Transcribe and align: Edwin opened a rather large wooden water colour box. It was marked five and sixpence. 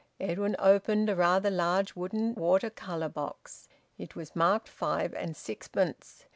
Edwin 0.19 0.55
opened 0.57 1.11
a 1.11 1.15
rather 1.15 1.51
large 1.51 1.95
wooden 1.95 2.33
water 2.33 2.71
colour 2.71 3.07
box. 3.07 3.67
It 3.99 4.15
was 4.15 4.35
marked 4.35 4.67
five 4.67 5.13
and 5.13 5.37
sixpence. 5.37 6.25